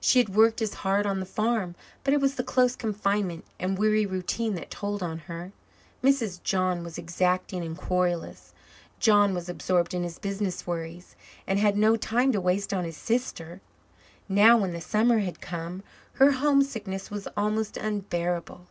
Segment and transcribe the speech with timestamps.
[0.00, 1.74] She had worked as hard on the farm,
[2.04, 5.50] but it was the close confinement and weary routine that told on her.
[6.04, 6.40] Mrs.
[6.40, 8.54] John was exacting and querulous.
[9.00, 11.16] John was absorbed in his business worries
[11.48, 13.60] and had no time to waste on his sister.
[14.28, 18.68] Now, when the summer had come, her homesickness was almost unbearable.